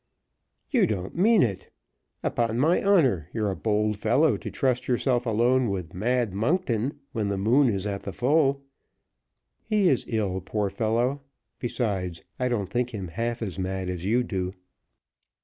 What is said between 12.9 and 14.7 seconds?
him half as mad as you do."